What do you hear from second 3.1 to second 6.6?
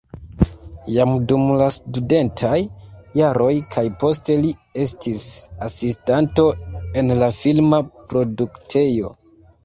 jaroj kaj poste li estis asistanto